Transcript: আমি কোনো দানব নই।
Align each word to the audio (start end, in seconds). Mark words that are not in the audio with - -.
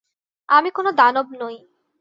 আমি 0.49 0.69
কোনো 0.71 0.89
দানব 0.91 1.27
নই। 1.41 1.55